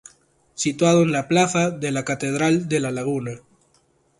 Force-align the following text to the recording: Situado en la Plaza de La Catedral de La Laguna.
Situado 0.55 1.03
en 1.03 1.11
la 1.11 1.27
Plaza 1.27 1.69
de 1.69 1.91
La 1.91 2.03
Catedral 2.03 2.67
de 2.67 2.79
La 2.79 2.89
Laguna. 2.89 3.37